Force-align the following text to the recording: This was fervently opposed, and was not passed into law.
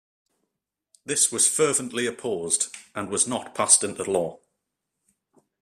This 1.05 1.31
was 1.31 1.47
fervently 1.47 2.07
opposed, 2.07 2.75
and 2.95 3.07
was 3.07 3.27
not 3.27 3.53
passed 3.53 3.83
into 3.83 4.03
law. 4.09 4.39